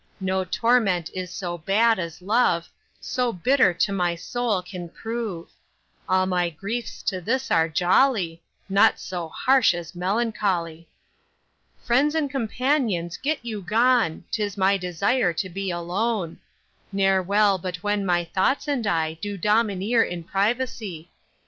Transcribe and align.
No 0.19 0.43
torment 0.43 1.11
is 1.13 1.29
so 1.29 1.59
bad 1.59 1.99
as 1.99 2.23
love, 2.23 2.67
So 2.99 3.31
bitter 3.31 3.71
to 3.71 3.91
my 3.93 4.15
soul 4.15 4.63
can 4.63 4.89
prove. 4.89 5.51
All 6.09 6.25
my 6.25 6.49
griefs 6.49 7.03
to 7.03 7.21
this 7.21 7.51
are 7.51 7.69
jolly, 7.69 8.41
Naught 8.67 8.99
so 8.99 9.29
harsh 9.29 9.75
as 9.75 9.93
melancholy. 9.93 10.87
Friends 11.83 12.15
and 12.15 12.31
companions 12.31 13.15
get 13.17 13.45
you 13.45 13.61
gone, 13.61 14.23
'Tis 14.31 14.57
my 14.57 14.75
desire 14.75 15.33
to 15.33 15.49
be 15.49 15.69
alone; 15.69 16.39
Ne'er 16.91 17.21
well 17.21 17.59
but 17.59 17.83
when 17.83 18.03
my 18.03 18.23
thoughts 18.25 18.67
and 18.67 18.87
I 18.87 19.13
Do 19.21 19.37
domineer 19.37 20.01
in 20.01 20.23
privacy. 20.23 21.11